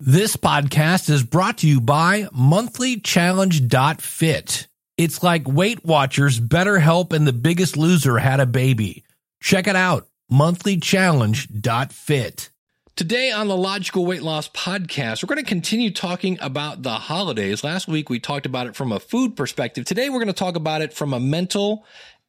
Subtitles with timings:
[0.00, 4.68] This podcast is brought to you by monthlychallenge.fit.
[4.96, 9.02] It's like Weight Watchers, BetterHelp, and The Biggest Loser had a baby.
[9.40, 12.50] Check it out, monthlychallenge.fit.
[12.94, 17.64] Today on the Logical Weight Loss Podcast, we're going to continue talking about the holidays.
[17.64, 19.84] Last week we talked about it from a food perspective.
[19.84, 21.84] Today we're going to talk about it from a mental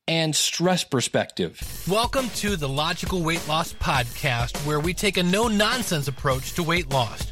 [0.08, 1.62] and stress perspective.
[1.88, 6.64] Welcome to the Logical Weight Loss Podcast, where we take a no nonsense approach to
[6.64, 7.32] weight loss.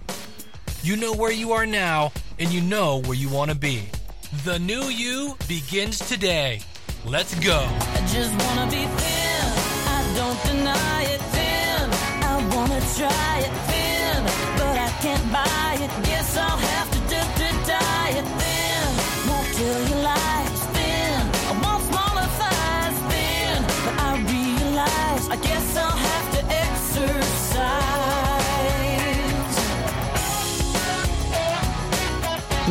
[0.83, 3.83] You know where you are now, and you know where you want to be.
[4.45, 6.61] The new you begins today.
[7.05, 7.59] Let's go.
[7.69, 9.43] I just wanna be thin.
[9.85, 11.85] I don't deny it thin.
[12.25, 14.23] I wanna try it thin,
[14.57, 15.91] but I can't buy it.
[16.03, 18.87] Guess I'll have to do to diet thin.
[19.29, 21.21] Won't kill your life thin.
[21.45, 25.90] I want smaller thighs thin, but I realize I guess I'll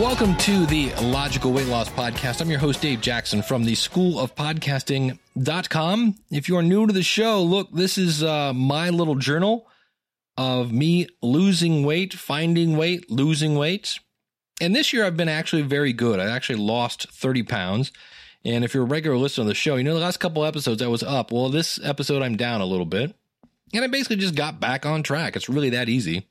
[0.01, 2.41] Welcome to the Logical Weight Loss Podcast.
[2.41, 6.15] I'm your host, Dave Jackson from the School of Podcasting.com.
[6.31, 9.69] If you are new to the show, look, this is uh, my little journal
[10.39, 13.99] of me losing weight, finding weight, losing weight.
[14.59, 16.19] And this year I've been actually very good.
[16.19, 17.93] I actually lost 30 pounds.
[18.43, 20.81] And if you're a regular listener of the show, you know the last couple episodes
[20.81, 21.31] I was up.
[21.31, 23.15] Well, this episode I'm down a little bit.
[23.75, 25.37] And I basically just got back on track.
[25.37, 26.27] It's really that easy.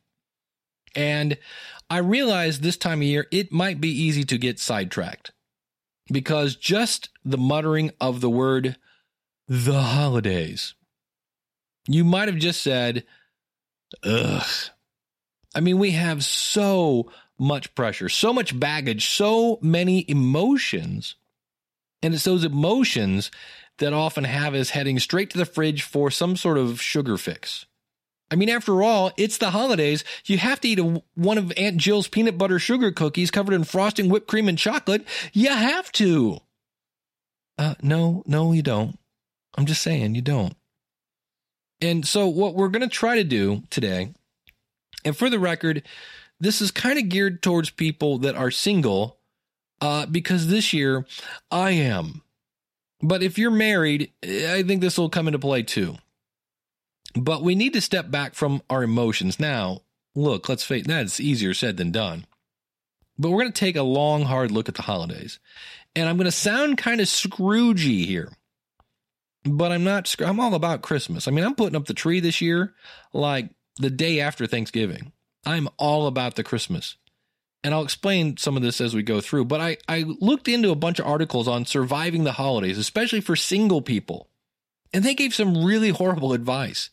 [0.95, 1.37] And
[1.89, 5.31] I realized this time of year it might be easy to get sidetracked
[6.11, 8.77] because just the muttering of the word
[9.47, 10.75] the holidays,
[11.87, 13.03] you might have just said,
[14.03, 14.45] ugh.
[15.55, 21.15] I mean, we have so much pressure, so much baggage, so many emotions.
[22.03, 23.31] And it's those emotions
[23.79, 27.65] that often have us heading straight to the fridge for some sort of sugar fix.
[28.31, 30.03] I mean, after all, it's the holidays.
[30.25, 33.63] You have to eat a, one of Aunt Jill's peanut butter sugar cookies covered in
[33.63, 35.05] frosting, whipped cream, and chocolate.
[35.33, 36.39] You have to.
[37.57, 38.97] Uh, no, no, you don't.
[39.57, 40.55] I'm just saying, you don't.
[41.81, 44.13] And so, what we're going to try to do today,
[45.03, 45.83] and for the record,
[46.39, 49.17] this is kind of geared towards people that are single,
[49.81, 51.05] uh, because this year
[51.49, 52.21] I am.
[53.01, 55.95] But if you're married, I think this will come into play too.
[57.15, 59.39] But we need to step back from our emotions.
[59.39, 59.81] Now,
[60.15, 62.25] look, let's face that's easier said than done.
[63.17, 65.39] But we're going to take a long, hard look at the holidays.
[65.95, 68.31] And I'm going to sound kind of Scroogey here.
[69.43, 71.27] But I'm not, I'm all about Christmas.
[71.27, 72.73] I mean, I'm putting up the tree this year
[73.13, 75.11] like the day after Thanksgiving.
[75.45, 76.95] I'm all about the Christmas.
[77.63, 79.45] And I'll explain some of this as we go through.
[79.45, 83.35] But I, I looked into a bunch of articles on surviving the holidays, especially for
[83.35, 84.28] single people.
[84.93, 86.89] And they gave some really horrible advice.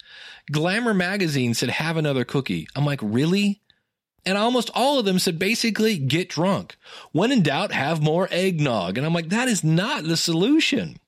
[0.52, 2.68] Glamour magazine said, have another cookie.
[2.76, 3.62] I'm like, really?
[4.24, 6.76] And almost all of them said basically get drunk.
[7.12, 8.98] When in doubt, have more eggnog.
[8.98, 10.98] And I'm like, that is not the solution.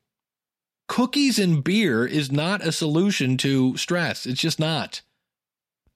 [0.86, 4.24] Cookies and beer is not a solution to stress.
[4.24, 5.02] It's just not.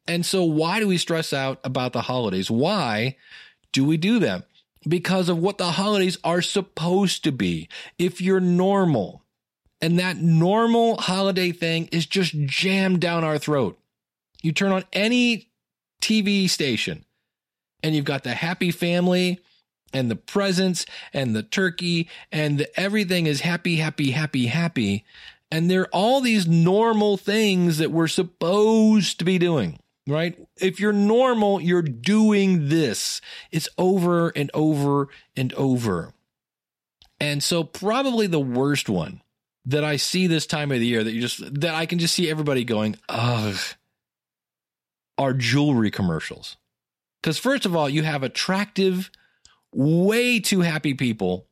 [0.07, 2.51] And so, why do we stress out about the holidays?
[2.51, 3.17] Why
[3.73, 4.43] do we do them?
[4.87, 7.69] Because of what the holidays are supposed to be.
[7.99, 9.22] If you're normal
[9.83, 13.79] and that normal holiday thing is just jammed down our throat,
[14.41, 15.49] you turn on any
[16.01, 17.05] TV station
[17.83, 19.41] and you've got the happy family
[19.93, 25.05] and the presents and the turkey and the, everything is happy, happy, happy, happy.
[25.51, 30.37] And there are all these normal things that we're supposed to be doing right?
[30.57, 33.21] If you're normal, you're doing this.
[33.51, 36.13] It's over and over and over.
[37.21, 39.23] And so, probably the worst one
[39.67, 42.15] that I see this time of the year that you just, that I can just
[42.15, 43.59] see everybody going, ugh,
[45.19, 46.57] are jewelry commercials.
[47.23, 49.11] Because, first of all, you have attractive,
[49.73, 51.47] way too happy people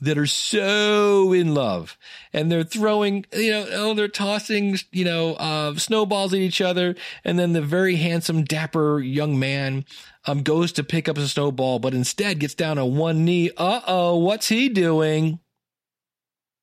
[0.00, 1.96] that are so in love
[2.32, 6.96] and they're throwing, you know, oh, they're tossing, you know, uh, snowballs at each other.
[7.24, 9.84] And then the very handsome, dapper young man,
[10.26, 13.50] um, goes to pick up a snowball, but instead gets down on one knee.
[13.56, 15.38] Uh oh, what's he doing?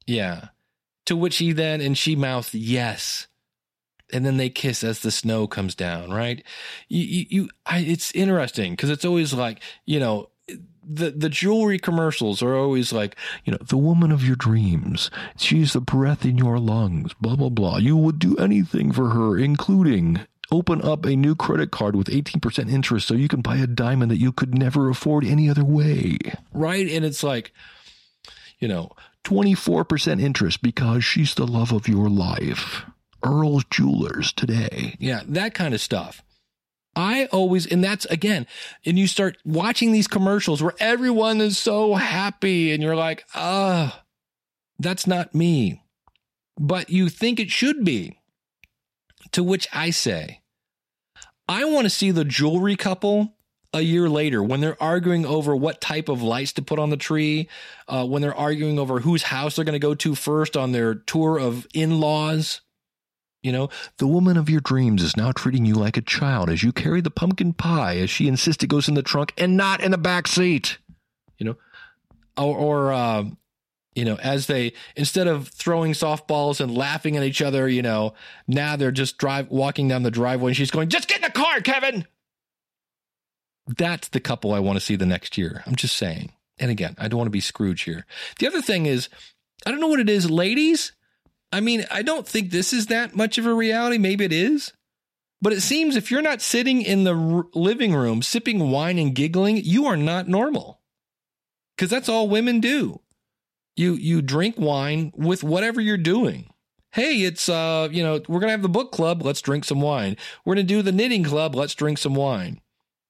[0.06, 0.50] Yeah.
[1.12, 3.28] To which he then and she mouthed, yes.
[4.14, 6.42] and then they kiss as the snow comes down, right?
[6.88, 10.30] You, you, you I, it's interesting because it's always like, you know,
[10.82, 15.12] the the jewelry commercials are always like, you know, the woman of your dreams.
[15.36, 17.14] She's the breath in your lungs.
[17.20, 17.76] Blah blah blah.
[17.76, 22.72] You would do anything for her, including open up a new credit card with 18%
[22.72, 26.18] interest so you can buy a diamond that you could never afford any other way.
[26.54, 26.90] Right?
[26.90, 27.52] And it's like,
[28.60, 28.92] you know,
[29.24, 32.86] 24% interest because she's the love of your life.
[33.24, 34.96] Earl's Jewelers today.
[35.00, 36.24] Yeah, that kind of stuff.
[36.96, 38.48] I always, and that's again,
[38.86, 44.04] and you start watching these commercials where everyone is so happy and you're like, ah,
[44.78, 45.84] that's not me.
[46.60, 48.18] But you think it should be.
[49.34, 50.42] To which I say,
[51.48, 53.36] I want to see the jewelry couple
[53.74, 56.98] a year later when they're arguing over what type of lights to put on the
[56.98, 57.48] tree,
[57.88, 60.96] uh, when they're arguing over whose house they're going to go to first on their
[60.96, 62.62] tour of in laws.
[63.42, 66.62] You know, the woman of your dreams is now treating you like a child as
[66.62, 69.82] you carry the pumpkin pie as she insists it goes in the trunk and not
[69.82, 70.78] in the back seat.
[71.40, 71.56] You know,
[72.38, 73.24] or, or uh,
[73.96, 78.14] you know, as they instead of throwing softballs and laughing at each other, you know,
[78.48, 81.32] now they're just drive walking down the driveway and she's going, "Just get in the
[81.32, 82.06] car, Kevin."
[83.78, 85.64] That's the couple I want to see the next year.
[85.66, 86.32] I'm just saying.
[86.60, 88.06] And again, I don't want to be Scrooge here.
[88.40, 89.10] The other thing is,
[89.66, 90.92] I don't know what it is, ladies
[91.52, 93.98] I mean, I don't think this is that much of a reality.
[93.98, 94.72] Maybe it is.
[95.42, 99.16] But it seems if you're not sitting in the r- living room sipping wine and
[99.16, 100.80] giggling, you are not normal.
[101.78, 103.02] Cuz that's all women do.
[103.76, 106.50] You you drink wine with whatever you're doing.
[106.92, 109.82] Hey, it's uh, you know, we're going to have the book club, let's drink some
[109.82, 110.18] wine.
[110.44, 112.60] We're going to do the knitting club, let's drink some wine.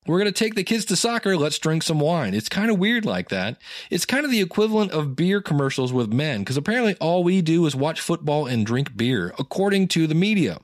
[0.07, 1.37] We're going to take the kids to soccer.
[1.37, 2.33] Let's drink some wine.
[2.33, 3.57] It's kind of weird like that.
[3.91, 7.65] It's kind of the equivalent of beer commercials with men because apparently all we do
[7.67, 10.59] is watch football and drink beer, according to the media.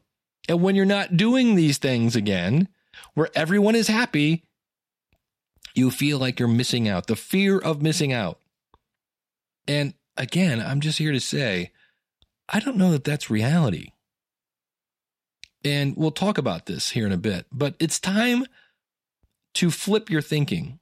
[0.49, 2.67] And when you're not doing these things again,
[3.13, 4.43] where everyone is happy,
[5.75, 7.05] you feel like you're missing out.
[7.05, 8.39] The fear of missing out.
[9.67, 11.71] And again, I'm just here to say,
[12.49, 13.91] I don't know that that's reality.
[15.63, 18.45] And we'll talk about this here in a bit, but it's time
[19.57, 20.79] to flip your thinking.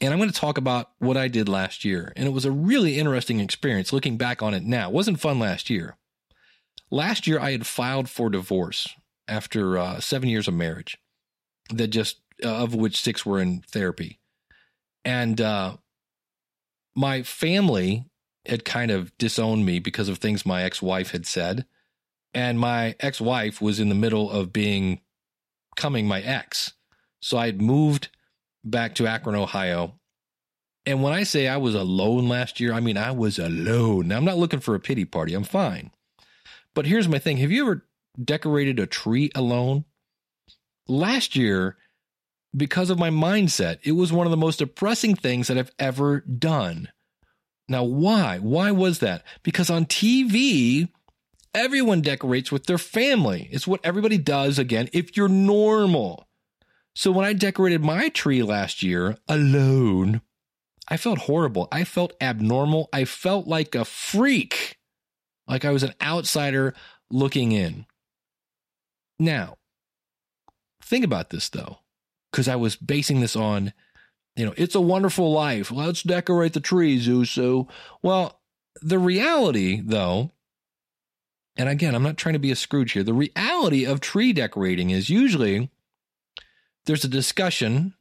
[0.00, 2.12] And I'm going to talk about what I did last year.
[2.16, 4.88] And it was a really interesting experience looking back on it now.
[4.88, 5.96] It wasn't fun last year.
[6.90, 8.88] Last year, I had filed for divorce
[9.28, 10.98] after uh, seven years of marriage,
[11.72, 14.18] that just, uh, of which six were in therapy.
[15.04, 15.76] And uh,
[16.96, 18.06] my family
[18.44, 21.64] had kind of disowned me because of things my ex wife had said.
[22.34, 25.00] And my ex wife was in the middle of being
[25.76, 26.72] coming my ex.
[27.22, 28.08] So I had moved
[28.64, 29.94] back to Akron, Ohio.
[30.84, 34.08] And when I say I was alone last year, I mean I was alone.
[34.08, 35.32] Now, I'm not looking for a pity party.
[35.32, 35.92] I'm fine.
[36.74, 37.86] But here's my thing Have you ever
[38.22, 39.84] decorated a tree alone?
[40.88, 41.76] Last year,
[42.54, 46.20] because of my mindset, it was one of the most depressing things that I've ever
[46.20, 46.88] done.
[47.68, 48.38] Now, why?
[48.38, 49.24] Why was that?
[49.44, 50.88] Because on TV,
[51.54, 53.48] everyone decorates with their family.
[53.52, 56.26] It's what everybody does, again, if you're normal.
[56.94, 60.20] So when I decorated my tree last year alone,
[60.88, 61.68] I felt horrible.
[61.72, 62.88] I felt abnormal.
[62.92, 64.78] I felt like a freak,
[65.46, 66.74] like I was an outsider
[67.10, 67.86] looking in.
[69.18, 69.56] Now,
[70.82, 71.78] think about this though,
[72.30, 73.72] because I was basing this on,
[74.36, 75.70] you know, it's a wonderful life.
[75.70, 77.68] Let's decorate the trees, Uso.
[78.02, 78.40] Well,
[78.82, 80.32] the reality though,
[81.56, 83.02] and again, I'm not trying to be a Scrooge here.
[83.02, 85.70] The reality of tree decorating is usually
[86.86, 87.94] there's a discussion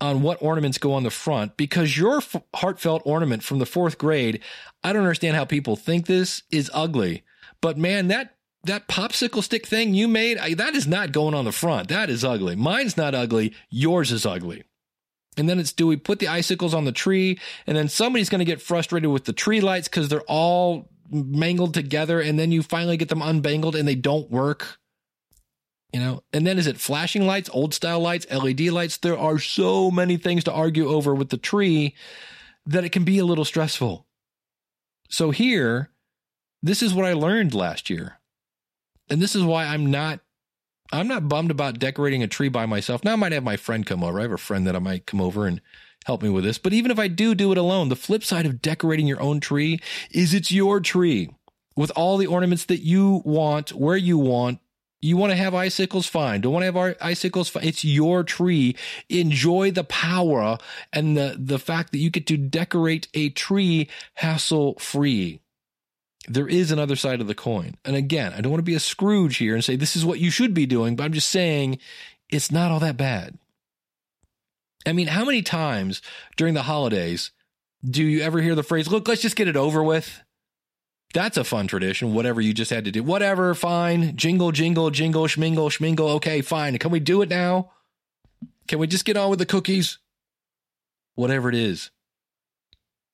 [0.00, 3.96] on what ornaments go on the front because your f- heartfelt ornament from the fourth
[3.96, 4.40] grade,
[4.82, 7.22] I don't understand how people think this is ugly.
[7.60, 11.44] But man, that that popsicle stick thing you made, I, that is not going on
[11.44, 11.88] the front.
[11.88, 12.56] That is ugly.
[12.56, 13.54] Mine's not ugly.
[13.68, 14.64] Yours is ugly.
[15.36, 17.38] And then it's do we put the icicles on the tree?
[17.66, 21.74] And then somebody's going to get frustrated with the tree lights because they're all mangled
[21.74, 22.20] together.
[22.20, 24.78] And then you finally get them unbangled and they don't work
[25.94, 26.24] you know?
[26.32, 28.96] And then is it flashing lights old style lights led lights?
[28.96, 31.94] There are so many things to argue over with the tree
[32.66, 34.04] that it can be a little stressful.
[35.08, 35.90] So here
[36.62, 38.18] this is what i learned last year.
[39.08, 40.18] And this is why i'm not
[40.90, 43.04] i'm not bummed about decorating a tree by myself.
[43.04, 44.18] Now i might have my friend come over.
[44.18, 45.60] I have a friend that i might come over and
[46.06, 46.58] help me with this.
[46.58, 49.38] But even if i do do it alone the flip side of decorating your own
[49.38, 49.78] tree
[50.10, 51.30] is it's your tree
[51.76, 54.58] with all the ornaments that you want where you want
[55.04, 56.06] you want to have icicles?
[56.06, 56.40] Fine.
[56.40, 57.48] Don't want to have our icicles?
[57.48, 57.64] Fine.
[57.64, 58.74] It's your tree.
[59.08, 60.58] Enjoy the power
[60.92, 65.40] and the, the fact that you get to decorate a tree hassle free.
[66.26, 67.74] there is another side of the coin.
[67.84, 70.20] And again, I don't want to be a Scrooge here and say this is what
[70.20, 71.78] you should be doing, but I'm just saying
[72.30, 73.38] it's not all that bad.
[74.86, 76.02] I mean, how many times
[76.36, 77.30] during the holidays
[77.84, 80.23] do you ever hear the phrase, look, let's just get it over with?
[81.14, 82.12] That's a fun tradition.
[82.12, 83.02] Whatever you just had to do.
[83.04, 84.16] Whatever, fine.
[84.16, 86.16] Jingle, jingle, jingle, schmingle, schmingle.
[86.16, 86.76] Okay, fine.
[86.78, 87.70] Can we do it now?
[88.66, 89.98] Can we just get on with the cookies?
[91.14, 91.92] Whatever it is.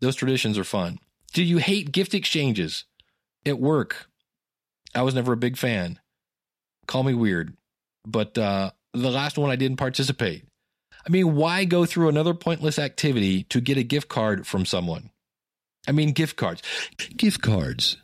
[0.00, 0.98] Those traditions are fun.
[1.34, 2.84] Do you hate gift exchanges
[3.44, 4.08] at work?
[4.94, 6.00] I was never a big fan.
[6.86, 7.54] Call me weird.
[8.06, 10.44] But uh, the last one I didn't participate.
[11.06, 15.10] I mean, why go through another pointless activity to get a gift card from someone?
[15.88, 16.62] I mean, gift cards.
[17.16, 17.96] Gift cards.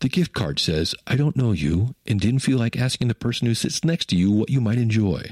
[0.00, 3.46] The gift card says, I don't know you and didn't feel like asking the person
[3.46, 5.30] who sits next to you what you might enjoy.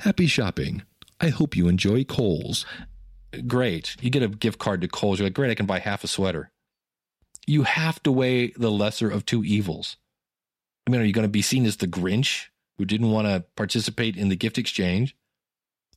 [0.00, 0.82] Happy shopping.
[1.20, 2.66] I hope you enjoy Kohl's.
[3.46, 3.96] Great.
[4.00, 5.18] You get a gift card to Kohl's.
[5.18, 6.50] You're like, great, I can buy half a sweater.
[7.46, 9.96] You have to weigh the lesser of two evils.
[10.86, 12.46] I mean, are you going to be seen as the Grinch
[12.78, 15.16] who didn't want to participate in the gift exchange?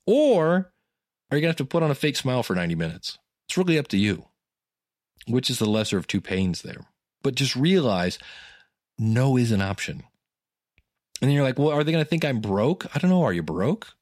[0.05, 0.71] Or
[1.31, 3.17] are you going to have to put on a fake smile for 90 minutes?
[3.47, 4.25] It's really up to you.
[5.27, 6.85] Which is the lesser of two pains there?
[7.21, 8.17] But just realize
[8.97, 10.03] no is an option.
[11.21, 12.85] And then you're like, well, are they going to think I'm broke?
[12.95, 13.23] I don't know.
[13.23, 13.93] Are you broke?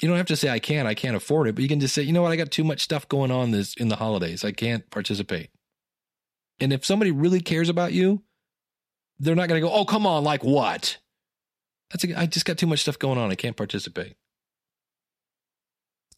[0.00, 1.94] You don't have to say I can't, I can't afford it, but you can just
[1.94, 4.44] say, you know what, I got too much stuff going on this in the holidays.
[4.44, 5.50] I can't participate.
[6.60, 8.22] And if somebody really cares about you,
[9.18, 10.98] they're not going to go, oh, come on, like what?
[11.90, 13.30] That's a, I just got too much stuff going on.
[13.30, 14.16] I can't participate.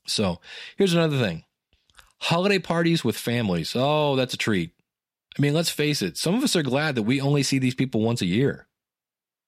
[0.07, 0.41] So
[0.77, 1.45] here's another thing
[2.21, 3.73] holiday parties with families.
[3.75, 4.73] Oh, that's a treat.
[5.39, 7.75] I mean, let's face it, some of us are glad that we only see these
[7.75, 8.67] people once a year.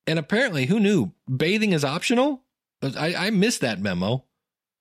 [0.06, 1.12] And apparently, who knew?
[1.34, 2.42] Bathing is optional?
[2.82, 4.24] I, I missed that memo,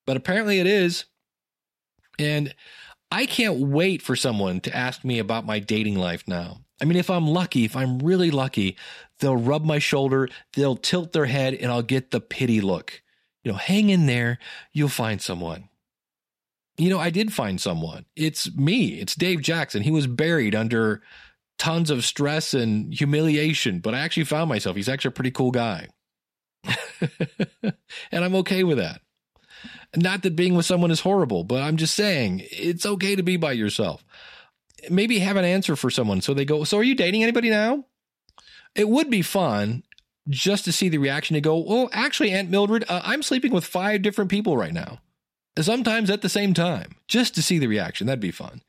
[0.05, 1.05] but apparently it is.
[2.19, 2.53] And
[3.11, 6.61] I can't wait for someone to ask me about my dating life now.
[6.81, 8.77] I mean, if I'm lucky, if I'm really lucky,
[9.19, 13.01] they'll rub my shoulder, they'll tilt their head, and I'll get the pity look.
[13.43, 14.39] You know, hang in there,
[14.73, 15.69] you'll find someone.
[16.77, 18.05] You know, I did find someone.
[18.15, 19.81] It's me, it's Dave Jackson.
[19.81, 21.01] He was buried under
[21.57, 24.75] tons of stress and humiliation, but I actually found myself.
[24.75, 25.87] He's actually a pretty cool guy.
[28.11, 29.01] and I'm okay with that.
[29.95, 33.37] Not that being with someone is horrible, but I'm just saying it's okay to be
[33.37, 34.03] by yourself.
[34.89, 37.85] Maybe have an answer for someone so they go, So are you dating anybody now?
[38.75, 39.83] It would be fun
[40.29, 43.65] just to see the reaction to go, Well, actually, Aunt Mildred, uh, I'm sleeping with
[43.65, 44.99] five different people right now,
[45.65, 48.07] sometimes at the same time, just to see the reaction.
[48.07, 48.61] That'd be fun.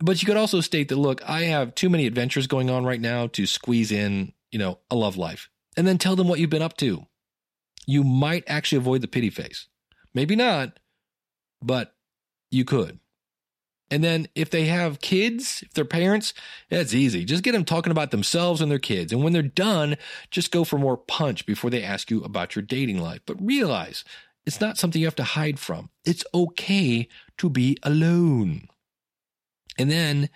[0.00, 3.00] But you could also state that, look, I have too many adventures going on right
[3.00, 5.48] now to squeeze in, you know, a love life.
[5.76, 7.06] And then tell them what you've been up to.
[7.86, 9.66] You might actually avoid the pity face.
[10.14, 10.78] Maybe not,
[11.62, 11.94] but
[12.50, 12.98] you could.
[13.90, 16.32] And then if they have kids, if they're parents,
[16.70, 17.24] that's easy.
[17.24, 19.12] Just get them talking about themselves and their kids.
[19.12, 19.96] And when they're done,
[20.30, 23.20] just go for more punch before they ask you about your dating life.
[23.26, 24.04] But realize
[24.46, 25.90] it's not something you have to hide from.
[26.04, 27.08] It's okay
[27.38, 28.68] to be alone.
[29.78, 30.28] And then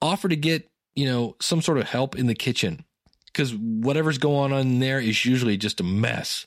[0.00, 2.84] offer to get, you know, some sort of help in the kitchen
[3.26, 6.46] because whatever's going on in there is usually just a mess.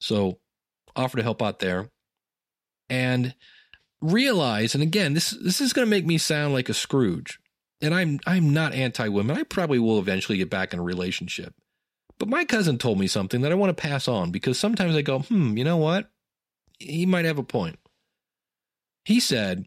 [0.00, 0.38] So
[0.94, 1.88] offer to help out there
[2.88, 3.34] and
[4.02, 7.38] realize and again this this is going to make me sound like a Scrooge
[7.82, 11.54] and I'm I'm not anti women I probably will eventually get back in a relationship
[12.18, 15.02] but my cousin told me something that I want to pass on because sometimes I
[15.02, 16.10] go hmm you know what
[16.80, 17.78] he might have a point
[19.04, 19.66] he said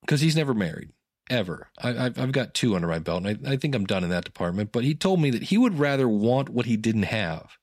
[0.00, 0.90] because he's never married
[1.30, 4.04] ever I, have I've got two under my belt and I, I think I'm done
[4.04, 7.04] in that department but he told me that he would rather want what he didn't
[7.04, 7.58] have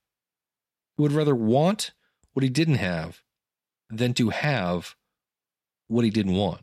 [0.96, 1.92] he would rather want
[2.32, 3.22] what he didn't have
[3.90, 4.96] than to have
[5.88, 6.62] what he didn't want.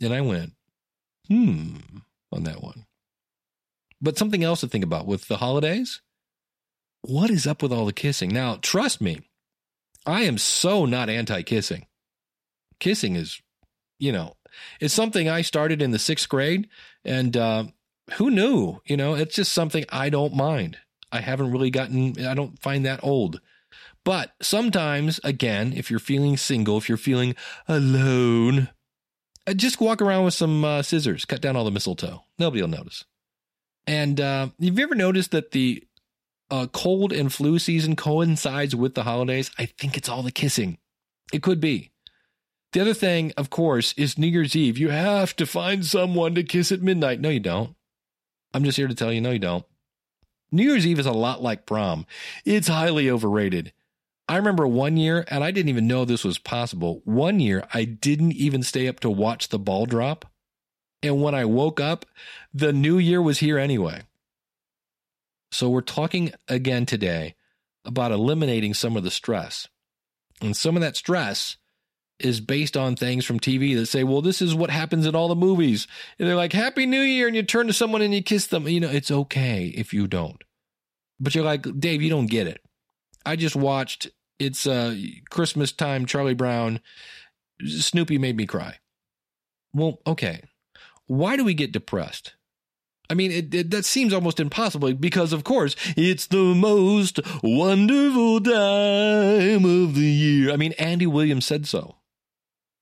[0.00, 0.52] And I went,
[1.28, 1.76] hmm,
[2.32, 2.86] on that one.
[4.00, 6.00] But something else to think about with the holidays
[7.02, 8.30] what is up with all the kissing?
[8.30, 9.20] Now, trust me,
[10.06, 11.86] I am so not anti kissing.
[12.78, 13.40] Kissing is,
[13.98, 14.34] you know,
[14.80, 16.68] it's something I started in the sixth grade,
[17.04, 17.64] and uh,
[18.14, 18.80] who knew?
[18.84, 20.78] You know, it's just something I don't mind.
[21.10, 23.40] I haven't really gotten, I don't find that old.
[24.04, 27.34] But sometimes, again, if you're feeling single, if you're feeling
[27.66, 28.68] alone,
[29.46, 32.22] uh, just walk around with some uh, scissors, cut down all the mistletoe.
[32.38, 33.04] Nobody will notice.
[33.86, 35.82] And uh, have you ever noticed that the
[36.50, 39.50] uh, cold and flu season coincides with the holidays?
[39.58, 40.78] I think it's all the kissing.
[41.32, 41.92] It could be.
[42.72, 44.76] The other thing, of course, is New Year's Eve.
[44.76, 47.20] You have to find someone to kiss at midnight.
[47.20, 47.74] No, you don't.
[48.52, 49.64] I'm just here to tell you, no, you don't.
[50.52, 52.06] New Year's Eve is a lot like prom.
[52.44, 53.72] It's highly overrated.
[54.28, 57.00] I remember one year, and I didn't even know this was possible.
[57.04, 60.26] One year, I didn't even stay up to watch the ball drop.
[61.02, 62.06] And when I woke up,
[62.52, 64.02] the new year was here anyway.
[65.50, 67.34] So we're talking again today
[67.84, 69.68] about eliminating some of the stress.
[70.40, 71.56] And some of that stress
[72.18, 75.28] is based on things from TV that say, well, this is what happens in all
[75.28, 75.86] the movies.
[76.18, 77.26] And they're like, Happy New Year.
[77.26, 78.66] And you turn to someone and you kiss them.
[78.66, 80.42] You know, it's okay if you don't.
[81.20, 82.60] But you're like, Dave, you don't get it.
[83.24, 84.94] I just watched it's uh
[85.30, 86.80] Christmas time, Charlie Brown.
[87.64, 88.78] Snoopy made me cry.
[89.72, 90.42] Well, okay.
[91.06, 92.34] Why do we get depressed?
[93.08, 98.40] I mean, it, it, that seems almost impossible because, of course, it's the most wonderful
[98.40, 100.52] time of the year.
[100.52, 101.96] I mean, Andy Williams said so.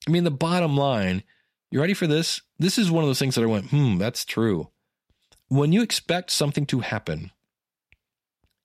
[0.07, 1.23] I mean, the bottom line,
[1.71, 2.43] you ready for this?
[2.59, 4.71] This is one of those things that I went, hmm, that's true.
[5.49, 7.31] When you expect something to happen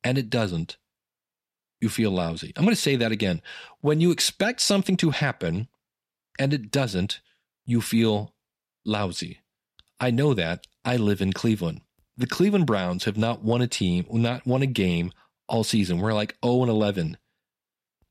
[0.03, 0.77] and it doesn't,
[1.81, 2.53] you feel lousy.
[2.55, 3.41] I'm going to say that again.
[3.81, 5.67] When you expect something to happen
[6.37, 7.21] and it doesn't,
[7.65, 8.33] you feel
[8.85, 9.39] lousy.
[9.99, 10.65] I know that.
[10.85, 11.81] I live in Cleveland.
[12.17, 15.11] The Cleveland Browns have not won a team, not won a game
[15.47, 15.99] all season.
[15.99, 17.17] We're like 0 and 11.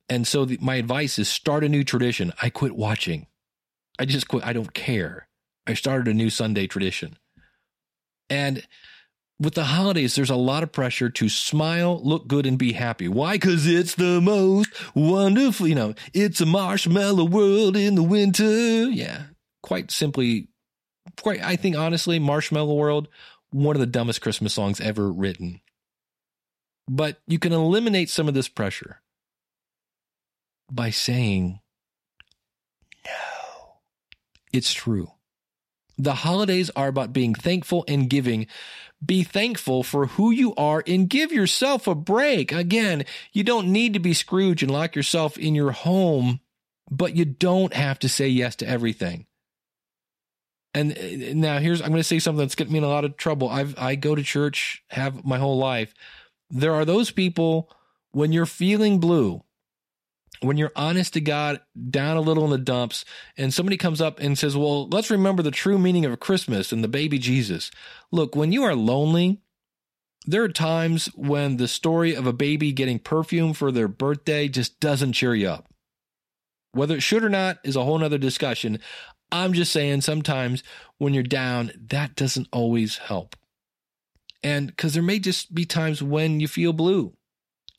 [0.09, 2.33] And so the, my advice is start a new tradition.
[2.41, 3.27] I quit watching.
[3.99, 4.45] I just quit.
[4.47, 5.29] I don't care.
[5.67, 7.19] I started a new Sunday tradition.
[8.31, 8.67] And
[9.41, 13.09] with the holidays, there's a lot of pressure to smile, look good, and be happy.
[13.09, 13.35] Why?
[13.35, 18.89] Because it's the most wonderful, you know, it's a marshmallow world in the winter.
[18.89, 19.25] Yeah.
[19.63, 20.49] Quite simply,
[21.21, 23.09] quite, I think honestly, Marshmallow World,
[23.51, 25.61] one of the dumbest Christmas songs ever written.
[26.89, 29.01] But you can eliminate some of this pressure
[30.71, 31.61] by saying,
[33.05, 33.81] no,
[34.53, 35.13] it's true.
[35.99, 38.47] The holidays are about being thankful and giving.
[39.05, 42.53] Be thankful for who you are and give yourself a break.
[42.53, 46.41] Again, you don't need to be Scrooge and lock yourself in your home,
[46.91, 49.27] but you don't have to say yes to everything.
[50.79, 53.05] And uh, now here's I'm going to say something that's getting me in a lot
[53.05, 53.49] of trouble.
[53.49, 55.93] I've I go to church have my whole life.
[56.51, 57.71] There are those people
[58.13, 59.43] when you're feeling blue,
[60.41, 63.05] when you're honest to God, down a little in the dumps,
[63.37, 66.85] and somebody comes up and says, Well, let's remember the true meaning of Christmas and
[66.85, 67.73] the baby Jesus.
[68.13, 69.43] Look, when you are lonely,
[70.27, 74.79] there are times when the story of a baby getting perfume for their birthday just
[74.79, 75.67] doesn't cheer you up.
[76.73, 78.79] Whether it should or not is a whole nother discussion.
[79.31, 80.63] I'm just saying sometimes
[80.99, 83.37] when you're down, that doesn't always help.
[84.43, 87.15] And because there may just be times when you feel blue.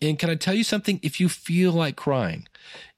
[0.01, 0.99] And can I tell you something?
[1.03, 2.47] If you feel like crying,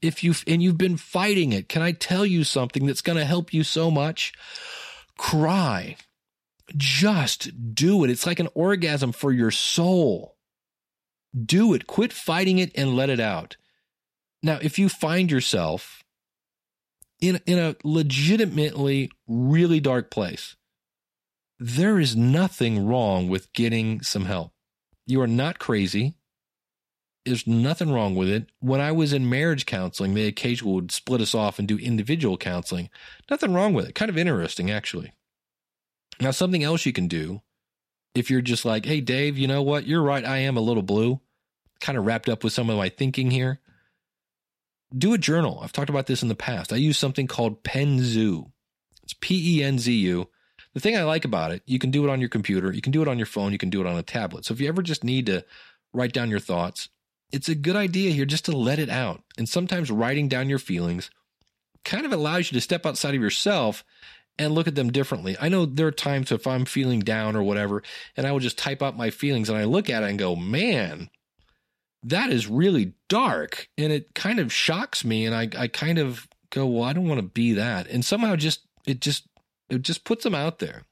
[0.01, 3.25] if you and you've been fighting it, can I tell you something that's going to
[3.25, 4.33] help you so much?
[5.17, 5.95] Cry.
[6.75, 8.09] Just do it.
[8.09, 10.35] It's like an orgasm for your soul.
[11.33, 11.87] Do it.
[11.87, 13.57] Quit fighting it and let it out.
[14.43, 16.00] Now, if you find yourself
[17.21, 20.55] in in a legitimately really dark place,
[21.59, 24.51] there is nothing wrong with getting some help.
[25.05, 26.15] You are not crazy
[27.25, 28.47] there's nothing wrong with it.
[28.59, 32.37] When I was in marriage counseling, they occasionally would split us off and do individual
[32.37, 32.89] counseling.
[33.29, 33.95] Nothing wrong with it.
[33.95, 35.13] Kind of interesting, actually.
[36.19, 37.41] Now, something else you can do
[38.15, 39.85] if you're just like, hey, Dave, you know what?
[39.85, 40.25] You're right.
[40.25, 41.19] I am a little blue,
[41.79, 43.59] kind of wrapped up with some of my thinking here.
[44.97, 45.59] Do a journal.
[45.61, 46.73] I've talked about this in the past.
[46.73, 48.51] I use something called Penzu.
[49.03, 50.27] It's P E N Z U.
[50.73, 52.91] The thing I like about it, you can do it on your computer, you can
[52.91, 54.45] do it on your phone, you can do it on a tablet.
[54.45, 55.43] So if you ever just need to
[55.93, 56.89] write down your thoughts,
[57.31, 59.21] it's a good idea here just to let it out.
[59.37, 61.09] And sometimes writing down your feelings
[61.83, 63.83] kind of allows you to step outside of yourself
[64.37, 65.35] and look at them differently.
[65.39, 67.83] I know there are times if I'm feeling down or whatever,
[68.15, 70.35] and I will just type out my feelings and I look at it and go,
[70.35, 71.09] man,
[72.03, 73.69] that is really dark.
[73.77, 75.25] And it kind of shocks me.
[75.25, 77.87] And I, I kind of go, well, I don't want to be that.
[77.87, 79.27] And somehow just, it just,
[79.69, 80.83] it just puts them out there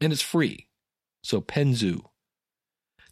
[0.00, 0.68] and it's free.
[1.22, 2.02] So Penzu.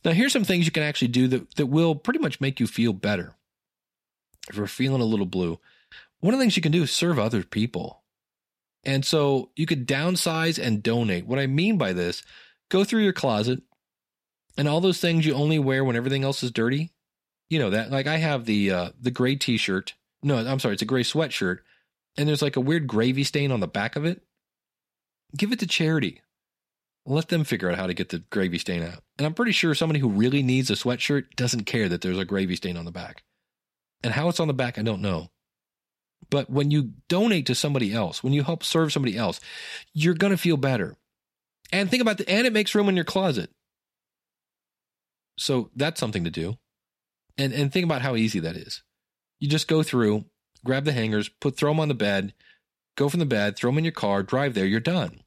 [0.05, 2.67] Now, here's some things you can actually do that, that will pretty much make you
[2.67, 3.35] feel better.
[4.49, 5.59] If you're feeling a little blue,
[6.21, 8.03] one of the things you can do is serve other people.
[8.85, 11.27] And so you could downsize and donate.
[11.27, 12.23] What I mean by this,
[12.71, 13.63] go through your closet
[14.57, 16.93] and all those things you only wear when everything else is dirty.
[17.51, 19.95] You know that like I have the uh the gray t-shirt.
[20.23, 21.59] No, I'm sorry, it's a gray sweatshirt
[22.17, 24.23] and there's like a weird gravy stain on the back of it.
[25.37, 26.21] Give it to charity.
[27.07, 29.03] Let them figure out how to get the gravy stain out.
[29.19, 32.25] And I'm pretty sure somebody who really needs a sweatshirt doesn't care that there's a
[32.25, 33.25] gravy stain on the back.
[34.03, 35.31] And how it's on the back, I don't know.
[36.31, 39.41] But when you donate to somebody else, when you help serve somebody else,
[39.93, 40.97] you're going to feel better.
[41.73, 43.51] And think about the, and it makes room in your closet.
[45.37, 46.59] So that's something to do.
[47.37, 48.83] And, and think about how easy that is.
[49.41, 50.25] You just go through,
[50.65, 52.33] grab the hangers, put, throw them on the bed,
[52.97, 55.21] go from the bed, throw them in your car, drive there, you're done.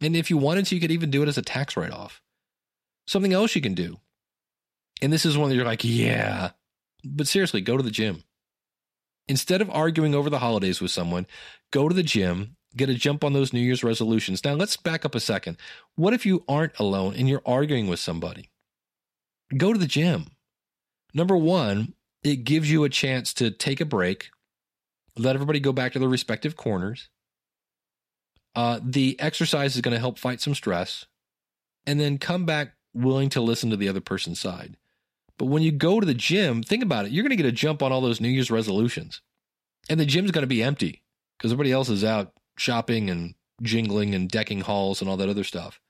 [0.00, 2.20] And if you wanted to, you could even do it as a tax write off.
[3.06, 3.96] Something else you can do.
[5.00, 6.50] And this is one that you're like, yeah.
[7.04, 8.24] But seriously, go to the gym.
[9.26, 11.26] Instead of arguing over the holidays with someone,
[11.70, 14.44] go to the gym, get a jump on those New Year's resolutions.
[14.44, 15.56] Now, let's back up a second.
[15.94, 18.50] What if you aren't alone and you're arguing with somebody?
[19.56, 20.26] Go to the gym.
[21.12, 24.30] Number one, it gives you a chance to take a break,
[25.16, 27.08] let everybody go back to their respective corners.
[28.56, 31.06] Uh, the exercise is going to help fight some stress,
[31.86, 34.76] and then come back willing to listen to the other person's side.
[35.38, 37.12] But when you go to the gym, think about it.
[37.12, 39.20] You're going to get a jump on all those New Year's resolutions.
[39.88, 41.02] And the gym's going to be empty
[41.36, 45.44] because everybody else is out shopping and jingling and decking halls and all that other
[45.44, 45.80] stuff.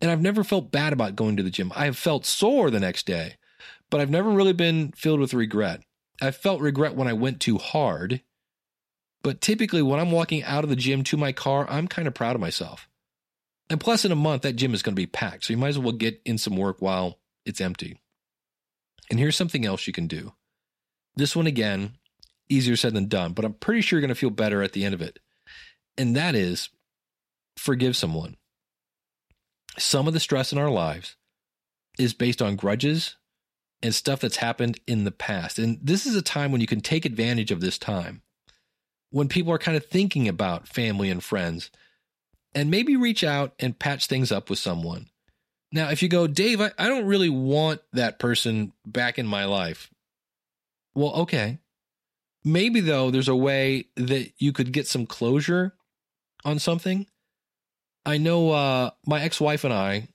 [0.00, 1.72] And I've never felt bad about going to the gym.
[1.74, 3.34] I have felt sore the next day,
[3.90, 5.82] but I've never really been filled with regret.
[6.20, 8.22] I felt regret when I went too hard.
[9.22, 12.14] But typically, when I'm walking out of the gym to my car, I'm kind of
[12.14, 12.88] proud of myself.
[13.68, 15.44] And plus, in a month, that gym is going to be packed.
[15.44, 17.98] So you might as well get in some work while it's empty.
[19.10, 20.32] And here's something else you can do.
[21.16, 21.94] This one, again,
[22.48, 24.84] easier said than done, but I'm pretty sure you're going to feel better at the
[24.84, 25.18] end of it.
[25.96, 26.70] And that is
[27.56, 28.36] forgive someone.
[29.78, 31.16] Some of the stress in our lives
[31.98, 33.16] is based on grudges
[33.82, 35.58] and stuff that's happened in the past.
[35.58, 38.22] And this is a time when you can take advantage of this time
[39.10, 41.70] when people are kind of thinking about family and friends
[42.54, 45.06] and maybe reach out and patch things up with someone.
[45.70, 49.44] Now, if you go, Dave, I, I don't really want that person back in my
[49.44, 49.90] life.
[50.94, 51.58] Well, okay.
[52.44, 55.74] Maybe, though, there's a way that you could get some closure
[56.44, 57.06] on something.
[58.08, 60.08] I know uh, my ex wife and I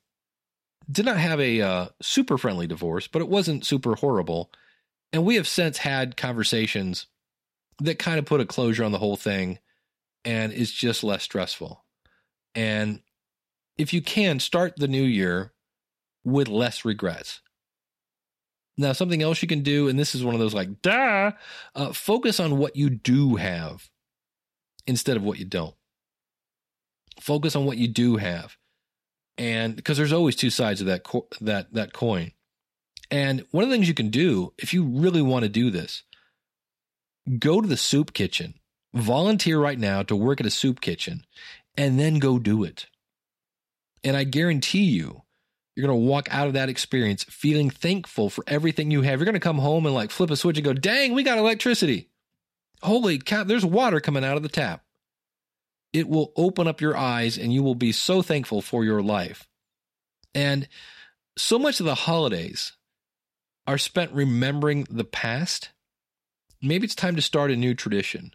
[0.91, 4.51] did not have a uh, super friendly divorce, but it wasn't super horrible.
[5.12, 7.06] And we have since had conversations
[7.79, 9.60] that kind of put a closure on the whole thing
[10.25, 11.86] and is just less stressful.
[12.56, 13.01] And
[13.77, 15.53] if you can, start the new year
[16.23, 17.41] with less regrets.
[18.75, 21.34] Now, something else you can do, and this is one of those like, duh,
[21.75, 23.88] uh, focus on what you do have
[24.88, 25.75] instead of what you don't.
[27.19, 28.58] Focus on what you do have.
[29.38, 32.32] And because there's always two sides of that, co- that, that coin.
[33.10, 36.04] And one of the things you can do, if you really want to do this,
[37.39, 38.56] go to the soup kitchen,
[38.93, 41.26] volunteer right now to work at a soup kitchen,
[41.78, 42.88] and then go do it.
[44.04, 45.23] And I guarantee you,
[45.76, 49.19] you're going to walk out of that experience feeling thankful for everything you have.
[49.19, 51.39] You're going to come home and like flip a switch and go, dang, we got
[51.39, 52.10] electricity.
[52.84, 54.84] Holy cow, there's water coming out of the tap.
[55.93, 59.47] It will open up your eyes and you will be so thankful for your life.
[60.36, 60.67] And
[61.38, 62.73] so much of the holidays
[63.67, 65.69] are spent remembering the past.
[66.62, 68.32] Maybe it's time to start a new tradition.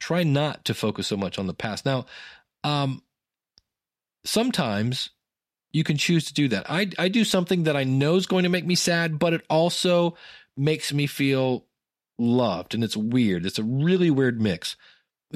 [0.00, 1.84] Try not to focus so much on the past.
[1.84, 2.06] Now,
[2.62, 3.02] um,
[4.24, 5.10] sometimes
[5.72, 6.70] you can choose to do that.
[6.70, 9.44] I, I do something that I know is going to make me sad, but it
[9.50, 10.16] also
[10.56, 11.66] makes me feel
[12.18, 12.74] loved.
[12.74, 13.44] And it's weird.
[13.44, 14.76] It's a really weird mix.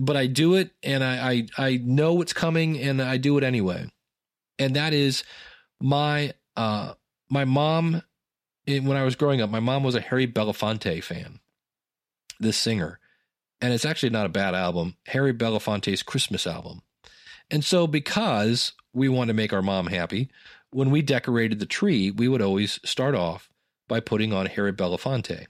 [0.01, 3.45] But I do it and I, I, I know it's coming and I do it
[3.45, 3.91] anyway.
[4.59, 5.25] And that is
[5.81, 6.95] my uh
[7.31, 8.03] my mom
[8.69, 11.41] when I was growing up, my mom was a Harry Belafonte fan,
[12.39, 12.99] this singer.
[13.61, 16.83] And it's actually not a bad album, Harry Belafonte's Christmas album.
[17.51, 20.31] And so, because we want to make our mom happy,
[20.71, 23.51] when we decorated the tree, we would always start off
[23.89, 25.47] by putting on Harry Belafonte,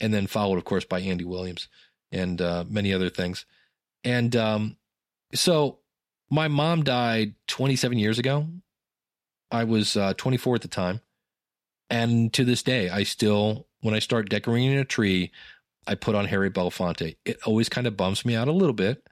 [0.00, 1.68] and then followed, of course, by Andy Williams
[2.10, 3.44] and uh, many other things.
[4.04, 4.76] And um,
[5.34, 5.78] so,
[6.30, 8.46] my mom died 27 years ago.
[9.50, 11.00] I was uh, 24 at the time.
[11.88, 15.32] And to this day, I still, when I start decorating a tree,
[15.88, 17.16] I put on Harry Belafonte.
[17.24, 19.02] It always kind of bumps me out a little bit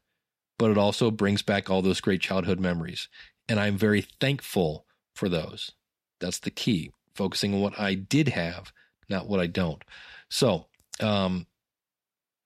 [0.59, 3.09] but it also brings back all those great childhood memories.
[3.49, 5.73] And I'm very thankful for those.
[6.21, 8.73] That's the key, focusing on what I did have,
[9.09, 9.83] not what I don't.
[10.29, 10.67] So,
[11.01, 11.47] um,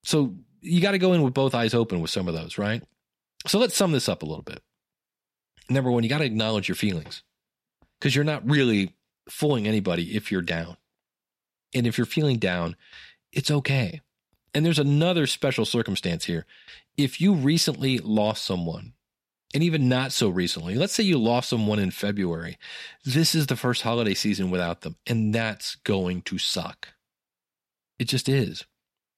[0.03, 2.81] so you got to go in with both eyes open with some of those, right?
[3.47, 4.61] So let's sum this up a little bit.
[5.69, 7.23] Number one, you got to acknowledge your feelings
[7.99, 8.93] because you're not really
[9.29, 10.77] fooling anybody if you're down.
[11.75, 12.75] And if you're feeling down,
[13.31, 14.01] it's okay.
[14.53, 16.45] And there's another special circumstance here.
[16.97, 18.93] If you recently lost someone,
[19.53, 22.57] and even not so recently, let's say you lost someone in February,
[23.05, 26.89] this is the first holiday season without them, and that's going to suck.
[27.99, 28.65] It just is.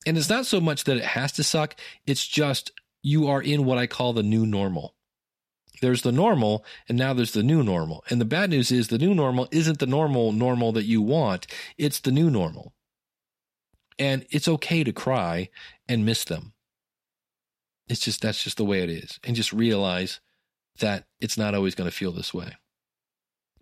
[0.05, 3.65] And it's not so much that it has to suck, it's just you are in
[3.65, 4.95] what I call the new normal.
[5.81, 8.03] There's the normal, and now there's the new normal.
[8.09, 11.47] And the bad news is the new normal isn't the normal normal that you want,
[11.77, 12.73] it's the new normal.
[13.97, 15.49] And it's okay to cry
[15.87, 16.53] and miss them.
[17.87, 19.19] It's just, that's just the way it is.
[19.23, 20.19] And just realize
[20.79, 22.55] that it's not always going to feel this way.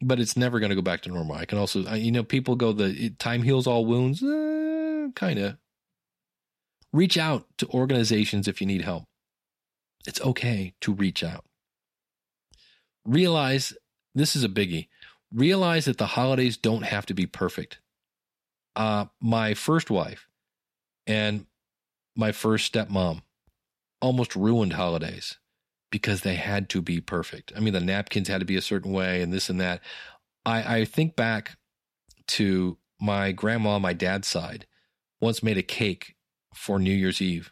[0.01, 1.35] But it's never going to go back to normal.
[1.35, 4.23] I can also, you know, people go, the time heals all wounds.
[4.23, 5.57] Eh, kind of.
[6.93, 9.05] Reach out to organizations if you need help.
[10.05, 11.43] It's okay to reach out.
[13.03, 13.73] Realize
[14.13, 14.87] this is a biggie.
[15.33, 17.79] Realize that the holidays don't have to be perfect.
[18.75, 20.27] Uh, my first wife
[21.07, 21.47] and
[22.15, 23.21] my first stepmom
[24.01, 25.37] almost ruined holidays
[25.91, 27.53] because they had to be perfect.
[27.55, 29.81] I mean, the napkins had to be a certain way and this and that.
[30.45, 31.57] I, I think back
[32.27, 34.65] to my grandma on my dad's side
[35.21, 36.15] once made a cake
[36.53, 37.51] for New Year's Eve.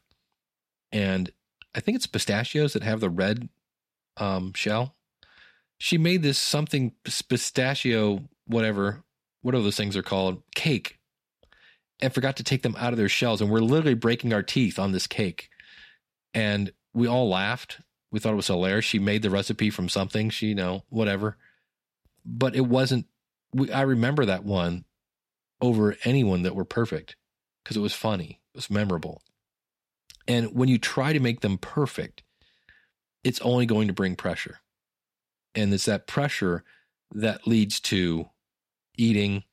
[0.91, 1.31] And
[1.73, 3.49] I think it's pistachios that have the red
[4.17, 4.95] um, shell.
[5.77, 9.03] She made this something pistachio, whatever,
[9.41, 10.99] whatever those things are called, cake,
[11.99, 13.41] and forgot to take them out of their shells.
[13.41, 15.49] And we're literally breaking our teeth on this cake.
[16.33, 17.79] And we all laughed.
[18.11, 18.85] We thought it was hilarious.
[18.85, 21.37] She made the recipe from something, she, you know, whatever.
[22.25, 23.05] But it wasn't,
[23.53, 24.85] we, I remember that one
[25.61, 27.15] over anyone that were perfect
[27.63, 29.21] because it was funny, was memorable.
[30.27, 32.23] And when you try to make them perfect,
[33.23, 34.59] it's only going to bring pressure.
[35.55, 36.63] And it's that pressure
[37.13, 38.29] that leads to
[38.97, 39.43] eating,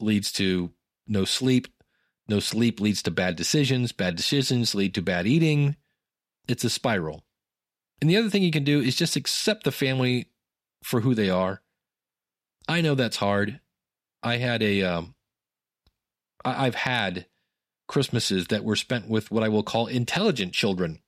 [0.00, 0.72] leads to
[1.06, 1.68] no sleep.
[2.28, 3.92] No sleep leads to bad decisions.
[3.92, 5.76] Bad decisions lead to bad eating.
[6.48, 7.24] It's a spiral.
[8.00, 10.26] And the other thing you can do is just accept the family
[10.82, 11.62] for who they are.
[12.68, 13.60] I know that's hard.
[14.22, 15.14] I had a, um,
[16.44, 17.26] I've had
[17.92, 21.00] Christmases that were spent with what I will call intelligent children.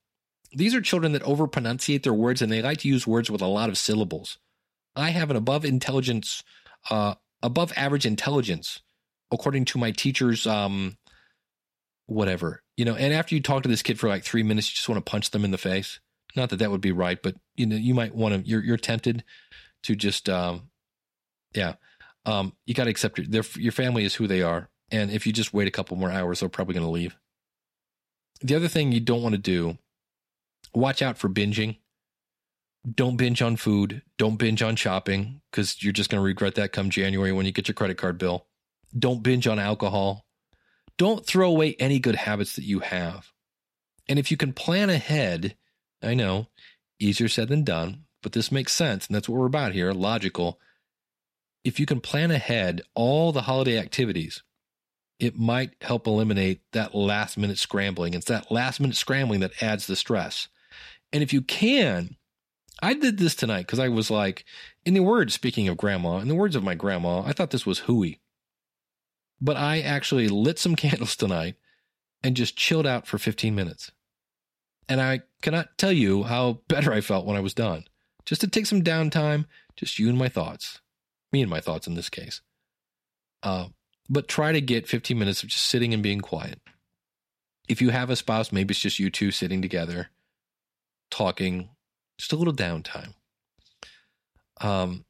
[0.53, 3.47] These are children that overpronunciate their words and they like to use words with a
[3.47, 4.37] lot of syllables.
[4.95, 6.43] I have an above intelligence,
[6.91, 8.81] uh, above average intelligence,
[9.31, 10.97] according to my teacher's, um,
[12.05, 12.93] whatever, you know.
[12.93, 15.09] And after you talk to this kid for like three minutes, you just want to
[15.09, 15.99] punch them in the face.
[16.35, 18.47] Not that that would be right, but you know, you might want to.
[18.47, 19.23] You're you're tempted
[19.83, 20.69] to just, um,
[21.55, 21.73] yeah.
[22.27, 25.27] Um, you got to accept your their, your family is who they are, and if
[25.27, 27.15] you just wait a couple more hours, they're probably going to leave.
[28.41, 29.77] The other thing you don't want to do,
[30.73, 31.77] watch out for binging.
[32.89, 34.03] Don't binge on food.
[34.17, 37.51] Don't binge on shopping because you're just going to regret that come January when you
[37.51, 38.45] get your credit card bill.
[38.97, 40.25] Don't binge on alcohol.
[40.97, 43.31] Don't throw away any good habits that you have.
[44.07, 45.55] And if you can plan ahead,
[46.01, 46.47] I know,
[46.99, 49.07] easier said than done, but this makes sense.
[49.07, 50.59] And that's what we're about here logical.
[51.63, 54.43] If you can plan ahead all the holiday activities,
[55.19, 58.13] it might help eliminate that last minute scrambling.
[58.13, 60.47] It's that last minute scrambling that adds the stress.
[61.13, 62.17] And if you can,
[62.81, 64.43] I did this tonight because I was like,
[64.85, 67.65] in the words, speaking of grandma, in the words of my grandma, I thought this
[67.65, 68.19] was hooey.
[69.39, 71.55] But I actually lit some candles tonight
[72.23, 73.91] and just chilled out for 15 minutes.
[74.89, 77.85] And I cannot tell you how better I felt when I was done.
[78.25, 80.81] Just to take some downtime, just you and my thoughts,
[81.31, 82.41] me and my thoughts in this case.
[83.41, 83.67] Uh,
[84.09, 86.59] but try to get 15 minutes of just sitting and being quiet.
[87.67, 90.09] If you have a spouse, maybe it's just you two sitting together,
[91.09, 91.69] talking,
[92.17, 93.13] just a little downtime.
[94.61, 95.05] Um,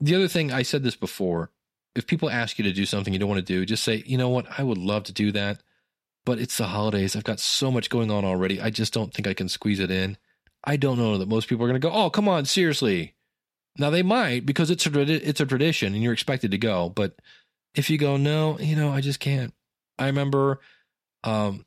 [0.00, 1.50] the other thing, I said this before
[1.98, 4.16] if people ask you to do something you don't want to do, just say, you
[4.16, 5.60] know what, I would love to do that,
[6.24, 7.16] but it's the holidays.
[7.16, 8.60] I've got so much going on already.
[8.60, 10.16] I just don't think I can squeeze it in.
[10.62, 13.14] I don't know that most people are going to go, oh, come on, seriously.
[13.78, 16.88] Now they might because it's a it's a tradition and you're expected to go.
[16.88, 17.14] But
[17.74, 19.54] if you go, no, you know, I just can't.
[19.98, 20.60] I remember
[21.24, 21.64] um,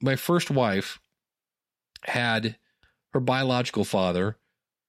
[0.00, 0.98] my first wife
[2.02, 2.56] had
[3.12, 4.36] her biological father,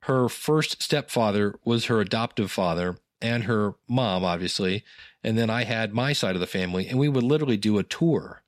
[0.03, 4.83] her first stepfather was her adoptive father, and her mom, obviously.
[5.23, 7.83] And then I had my side of the family, and we would literally do a
[7.83, 8.43] tour.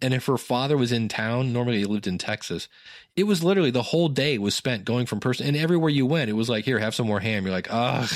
[0.00, 2.68] And if her father was in town, normally he lived in Texas,
[3.16, 5.46] it was literally the whole day was spent going from person.
[5.46, 7.44] And everywhere you went, it was like, here, have some more ham.
[7.44, 8.10] You're like, ugh.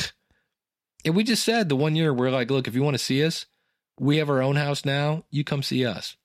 [1.04, 3.24] And we just said the one year, we're like, look, if you want to see
[3.24, 3.46] us,
[3.98, 5.24] we have our own house now.
[5.30, 6.16] You come see us.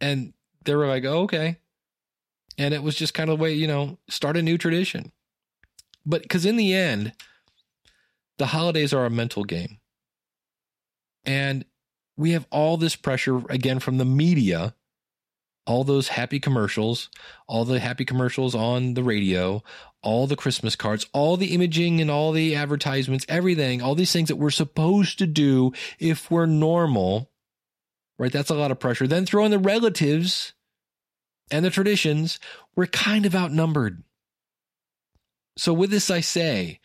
[0.00, 0.34] And
[0.64, 1.56] they were like, oh, okay.
[2.58, 5.12] And it was just kind of the way, you know, start a new tradition.
[6.04, 7.14] But because in the end,
[8.36, 9.78] the holidays are a mental game.
[11.24, 11.64] And
[12.16, 14.74] we have all this pressure again from the media,
[15.66, 17.08] all those happy commercials,
[17.46, 19.62] all the happy commercials on the radio,
[20.02, 24.28] all the Christmas cards, all the imaging and all the advertisements, everything, all these things
[24.28, 27.30] that we're supposed to do if we're normal,
[28.18, 28.32] right?
[28.32, 29.06] That's a lot of pressure.
[29.06, 30.52] Then throw in the relatives
[31.50, 32.40] and the traditions.
[32.74, 34.02] We're kind of outnumbered.
[35.56, 36.80] So, with this, I say,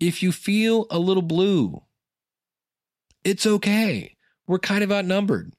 [0.00, 1.82] if you feel a little blue,
[3.24, 4.15] it's okay.
[4.46, 5.52] We're kind of outnumbered.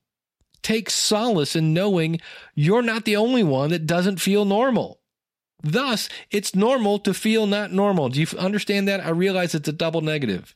[0.61, 2.19] Take solace in knowing
[2.55, 4.99] you're not the only one that doesn't feel normal.
[5.63, 8.09] Thus, it's normal to feel not normal.
[8.09, 9.05] Do you understand that?
[9.05, 10.55] I realize it's a double negative.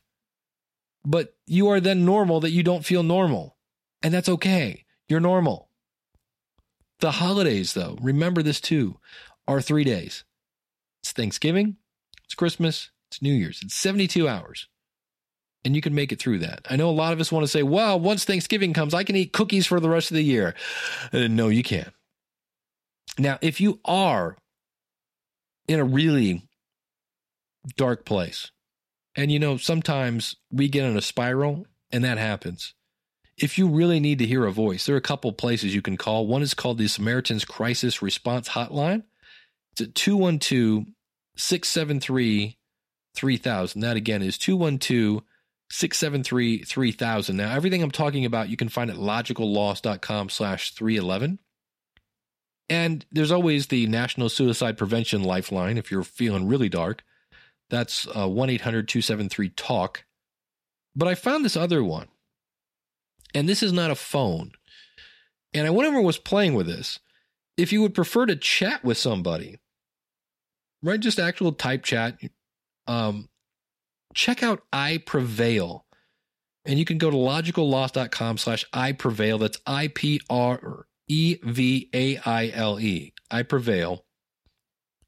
[1.04, 3.56] But you are then normal that you don't feel normal.
[4.02, 4.84] And that's okay.
[5.08, 5.68] You're normal.
[7.00, 8.98] The holidays, though, remember this too,
[9.48, 10.24] are three days.
[11.02, 11.76] It's Thanksgiving,
[12.24, 13.60] it's Christmas, it's New Year's.
[13.62, 14.68] It's 72 hours.
[15.64, 16.66] And you can make it through that.
[16.68, 19.14] I know a lot of us want to say, well, once Thanksgiving comes, I can
[19.14, 20.54] eat cookies for the rest of the year.
[21.12, 21.92] Uh, no, you can't.
[23.16, 24.36] Now, if you are
[25.68, 26.42] in a really
[27.76, 28.50] dark place,
[29.14, 32.74] and you know, sometimes we get in a spiral and that happens.
[33.36, 35.96] If you really need to hear a voice, there are a couple places you can
[35.96, 36.26] call.
[36.26, 39.04] One is called the Samaritan's Crisis Response Hotline.
[39.72, 40.86] It's at 212
[41.36, 42.58] 673
[43.14, 43.80] 3000.
[43.80, 45.22] That again is 212
[45.72, 47.34] 673 3000.
[47.34, 51.38] Now, everything I'm talking about, you can find at logicalloss.com slash 311.
[52.68, 57.02] And there's always the National Suicide Prevention Lifeline if you're feeling really dark.
[57.70, 60.04] That's uh, 1 800 273 TALK.
[60.94, 62.08] But I found this other one,
[63.34, 64.52] and this is not a phone.
[65.54, 66.98] And I whenever was playing with this,
[67.56, 69.58] if you would prefer to chat with somebody,
[70.82, 71.00] right?
[71.00, 72.18] Just actual type chat,
[72.86, 73.30] um,
[74.14, 75.86] check out I Prevail.
[76.64, 79.38] And you can go to logicalloss.com slash I Prevail.
[79.38, 83.12] That's I P R E V A I L E.
[83.30, 84.04] I Prevail.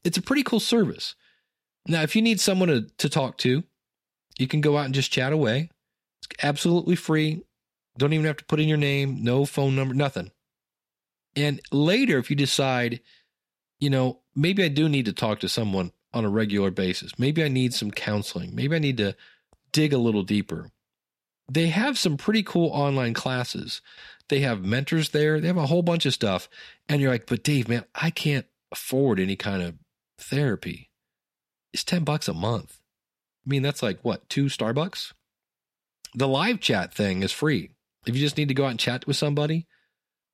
[0.03, 1.15] It's a pretty cool service.
[1.87, 3.63] Now, if you need someone to, to talk to,
[4.37, 5.69] you can go out and just chat away.
[6.19, 7.43] It's absolutely free.
[7.97, 10.31] Don't even have to put in your name, no phone number, nothing.
[11.35, 13.01] And later, if you decide,
[13.79, 17.43] you know, maybe I do need to talk to someone on a regular basis, maybe
[17.43, 19.15] I need some counseling, maybe I need to
[19.71, 20.71] dig a little deeper.
[21.51, 23.81] They have some pretty cool online classes.
[24.29, 26.49] They have mentors there, they have a whole bunch of stuff.
[26.89, 29.75] And you're like, but Dave, man, I can't afford any kind of
[30.17, 30.89] therapy.
[31.73, 32.79] It's 10 bucks a month.
[33.45, 35.13] I mean, that's like what, two Starbucks?
[36.15, 37.71] The live chat thing is free.
[38.07, 39.67] If you just need to go out and chat with somebody,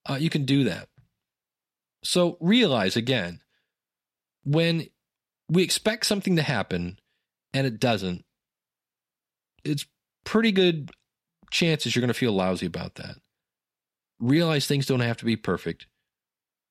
[0.10, 0.88] uh, you can do that.
[2.04, 3.42] So realize again,
[4.44, 4.88] when
[5.52, 6.98] we expect something to happen
[7.54, 8.24] and it doesn't,
[9.66, 9.86] it's
[10.24, 10.92] pretty good
[11.52, 13.18] chances you're going to feel lousy about that.
[14.20, 15.88] Realize things don't have to be perfect.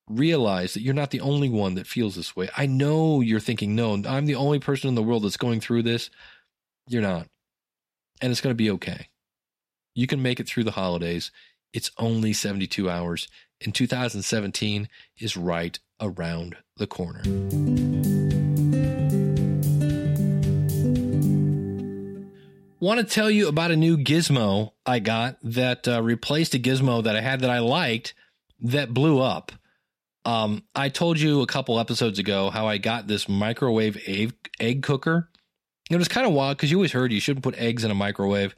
[0.09, 2.49] Realize that you're not the only one that feels this way.
[2.57, 5.83] I know you're thinking, no, I'm the only person in the world that's going through
[5.83, 6.09] this.
[6.87, 7.27] You're not.
[8.19, 9.09] And it's going to be okay.
[9.93, 11.31] You can make it through the holidays.
[11.71, 13.27] It's only 72 hours,
[13.63, 14.89] and 2017
[15.19, 17.21] is right around the corner.
[22.81, 27.03] Want to tell you about a new gizmo I got that uh, replaced a gizmo
[27.03, 28.15] that I had that I liked
[28.59, 29.51] that blew up.
[30.25, 34.81] Um, I told you a couple episodes ago how I got this microwave egg, egg
[34.81, 35.29] cooker.
[35.91, 37.95] It was kind of wild because you always heard you shouldn't put eggs in a
[37.95, 38.55] microwave,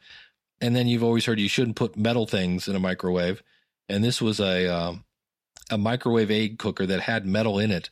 [0.62, 3.44] and then you've always heard you shouldn't put metal things in a microwave.
[3.90, 5.04] And this was a um,
[5.70, 7.90] a microwave egg cooker that had metal in it.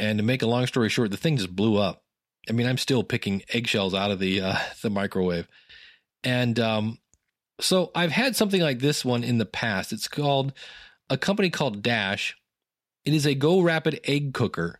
[0.00, 2.03] And to make a long story short, the thing just blew up.
[2.48, 5.48] I mean, I'm still picking eggshells out of the uh, the microwave,
[6.22, 6.98] and um,
[7.60, 9.92] so I've had something like this one in the past.
[9.92, 10.52] It's called
[11.08, 12.36] a company called Dash.
[13.04, 14.78] It is a Go Rapid egg cooker,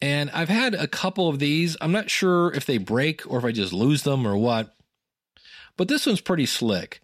[0.00, 1.76] and I've had a couple of these.
[1.80, 4.74] I'm not sure if they break or if I just lose them or what,
[5.76, 7.00] but this one's pretty slick.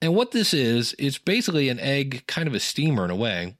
[0.00, 3.56] And what this is, it's basically an egg, kind of a steamer in a way.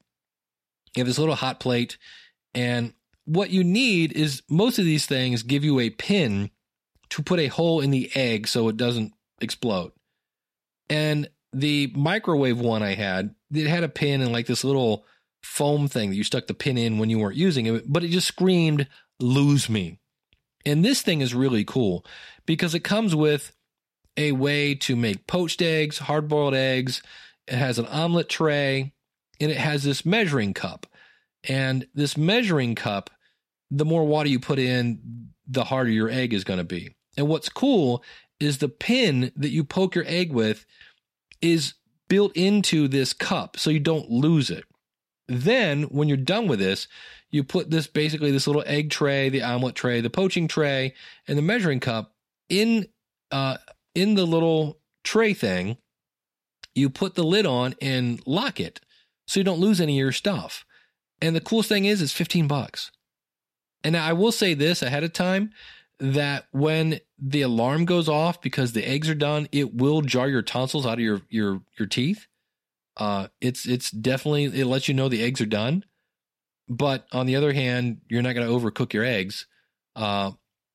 [0.95, 1.99] You have this little hot plate,
[2.55, 2.93] and
[3.29, 6.51] what you need is most of these things give you a pin
[7.11, 9.93] to put a hole in the egg so it doesn't explode.
[10.89, 15.05] And the microwave one I had, it had a pin and like this little
[15.43, 18.09] foam thing that you stuck the pin in when you weren't using it, but it
[18.09, 18.89] just screamed,
[19.21, 19.99] lose me.
[20.65, 22.05] And this thing is really cool
[22.47, 23.53] because it comes with
[24.17, 27.03] a way to make poached eggs, hard boiled eggs.
[27.47, 28.93] It has an omelet tray
[29.39, 30.87] and it has this measuring cup.
[31.45, 33.11] And this measuring cup,
[33.71, 36.95] the more water you put in, the harder your egg is going to be.
[37.17, 38.03] And what's cool
[38.41, 40.65] is the pin that you poke your egg with
[41.41, 41.75] is
[42.09, 44.65] built into this cup so you don't lose it.
[45.27, 46.89] Then, when you're done with this,
[47.31, 50.95] you put this basically this little egg tray, the omelet tray, the poaching tray,
[51.27, 52.15] and the measuring cup
[52.49, 52.87] in
[53.31, 53.59] uh,
[53.95, 55.77] in the little tray thing.
[56.75, 58.81] You put the lid on and lock it
[59.27, 60.65] so you don't lose any of your stuff.
[61.21, 62.91] And the coolest thing is, it's 15 bucks.
[63.85, 65.53] And I will say this ahead of time
[66.01, 70.43] that when the alarm goes off because the eggs are done, it will jar your
[70.43, 72.27] tonsils out of your your your teeth.
[72.97, 75.85] Uh, it's it's definitely it lets you know the eggs are done.
[76.69, 79.47] but on the other hand, you're not going to overcook your eggs.
[79.97, 80.33] Uh,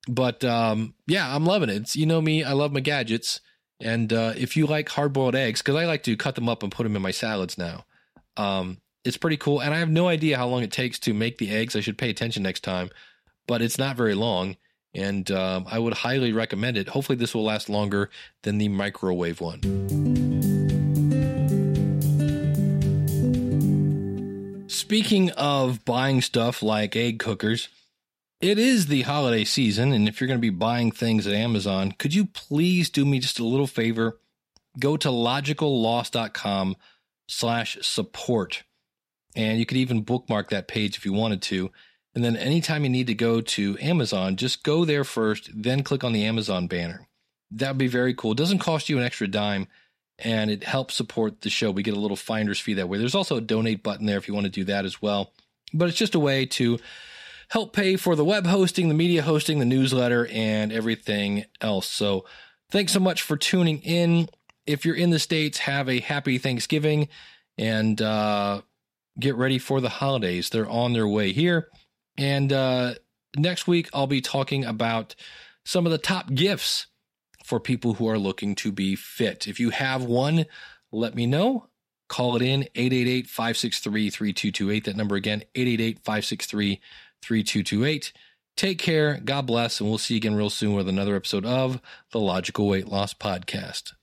[0.07, 1.77] but um, yeah, I'm loving it.
[1.77, 3.41] It's, you know me, I love my gadgets.
[3.79, 6.63] And uh, if you like hard boiled eggs, because I like to cut them up
[6.63, 7.85] and put them in my salads now,
[8.37, 9.61] um, it's pretty cool.
[9.61, 11.75] And I have no idea how long it takes to make the eggs.
[11.75, 12.89] I should pay attention next time,
[13.47, 14.57] but it's not very long.
[14.93, 16.89] And um, I would highly recommend it.
[16.89, 18.09] Hopefully, this will last longer
[18.43, 19.61] than the microwave one.
[24.67, 27.69] Speaking of buying stuff like egg cookers,
[28.39, 31.93] it is the holiday season, and if you're going to be buying things at Amazon,
[31.93, 34.19] could you please do me just a little favor?
[34.77, 36.75] Go to logicalloss.com
[37.27, 38.63] slash support.
[39.35, 41.71] And you could even bookmark that page if you wanted to.
[42.15, 46.03] And then anytime you need to go to Amazon, just go there first, then click
[46.03, 47.07] on the Amazon banner.
[47.51, 48.33] That would be very cool.
[48.33, 49.67] It doesn't cost you an extra dime
[50.19, 51.71] and it helps support the show.
[51.71, 52.97] We get a little finder's fee that way.
[52.97, 55.33] There's also a donate button there if you want to do that as well.
[55.73, 56.79] But it's just a way to
[57.49, 61.87] help pay for the web hosting, the media hosting, the newsletter, and everything else.
[61.87, 62.25] So
[62.69, 64.29] thanks so much for tuning in.
[64.65, 67.09] If you're in the States, have a happy Thanksgiving
[67.57, 68.61] and uh,
[69.19, 70.49] get ready for the holidays.
[70.49, 71.69] They're on their way here.
[72.17, 72.95] And uh,
[73.35, 75.15] next week, I'll be talking about
[75.65, 76.87] some of the top gifts
[77.43, 79.47] for people who are looking to be fit.
[79.47, 80.45] If you have one,
[80.91, 81.67] let me know.
[82.09, 84.85] Call it in 888 563 3228.
[84.85, 86.81] That number again, 888 563
[87.21, 88.13] 3228.
[88.55, 89.19] Take care.
[89.23, 89.79] God bless.
[89.79, 93.15] And we'll see you again real soon with another episode of the Logical Weight Loss
[93.15, 93.93] Podcast.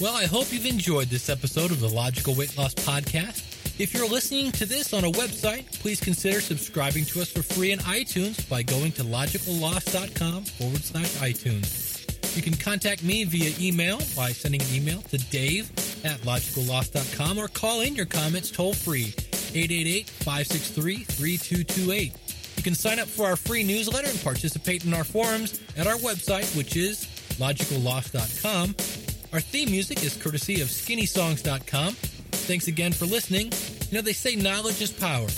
[0.00, 3.61] Well, I hope you've enjoyed this episode of the Logical Weight Loss Podcast.
[3.82, 7.72] If you're listening to this on a website, please consider subscribing to us for free
[7.72, 12.36] in iTunes by going to logicalloss.com forward slash iTunes.
[12.36, 15.68] You can contact me via email by sending an email to dave
[16.04, 19.14] at logicalloss.com or call in your comments toll free
[19.52, 22.12] 888 563 3228.
[22.58, 25.96] You can sign up for our free newsletter and participate in our forums at our
[25.96, 27.06] website, which is
[27.40, 28.76] logicalloss.com.
[29.32, 31.96] Our theme music is courtesy of skinnysongs.com.
[32.42, 33.50] Thanks again for listening.
[33.92, 35.28] You know, they say knowledge is power.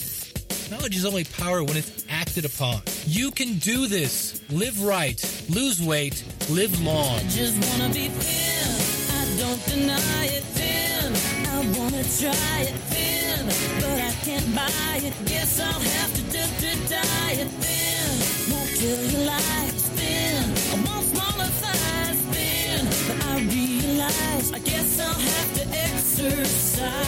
[0.71, 2.83] Knowledge is only power when it's acted upon.
[3.05, 4.41] You can do this.
[4.49, 5.19] Live right,
[5.51, 7.19] lose weight, live long.
[7.19, 8.71] I just wanna be thin.
[9.11, 11.11] I don't deny it thin.
[11.51, 13.45] I wanna try it thin,
[13.83, 15.15] but I can't buy it.
[15.27, 18.55] Guess I'll have to do to diet thin.
[18.55, 20.45] Won't kill your life thin.
[20.71, 21.74] I want smaller I
[23.49, 27.05] realize I guess I'll have to exercise.